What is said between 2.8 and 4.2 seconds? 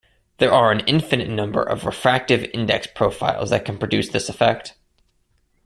profiles that can produce